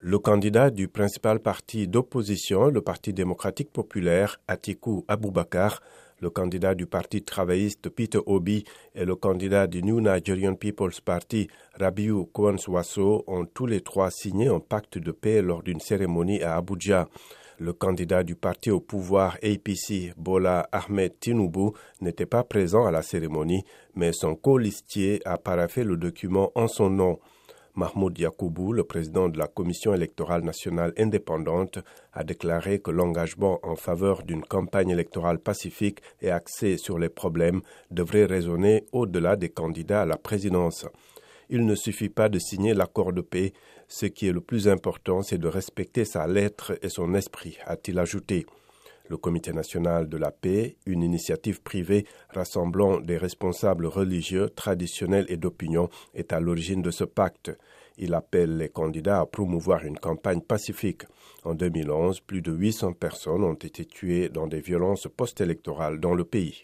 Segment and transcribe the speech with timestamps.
[0.00, 5.80] Le candidat du principal parti d'opposition, le Parti démocratique populaire, Atiku Abubakar,
[6.20, 8.62] le candidat du Parti travailliste Peter Obi
[8.94, 11.48] et le candidat du New Nigerian People's Party
[11.80, 16.54] Rabiu Kwanswaso ont tous les trois signé un pacte de paix lors d'une cérémonie à
[16.54, 17.08] Abuja.
[17.58, 23.02] Le candidat du parti au pouvoir APC, Bola Ahmed Tinubu, n'était pas présent à la
[23.02, 23.64] cérémonie,
[23.96, 27.18] mais son colistier a paraffé le document en son nom.
[27.78, 31.78] Mahmoud Yakoubou, le président de la Commission électorale nationale indépendante,
[32.12, 37.60] a déclaré que l'engagement en faveur d'une campagne électorale pacifique et axée sur les problèmes
[37.92, 40.86] devrait résonner au-delà des candidats à la présidence.
[41.50, 43.52] Il ne suffit pas de signer l'accord de paix,
[43.86, 48.00] ce qui est le plus important, c'est de respecter sa lettre et son esprit, a-t-il
[48.00, 48.44] ajouté.
[49.08, 55.38] Le Comité national de la paix, une initiative privée rassemblant des responsables religieux, traditionnels et
[55.38, 57.50] d'opinion, est à l'origine de ce pacte.
[57.96, 61.04] Il appelle les candidats à promouvoir une campagne pacifique.
[61.44, 66.24] En 2011, plus de 800 personnes ont été tuées dans des violences post-électorales dans le
[66.24, 66.56] pays.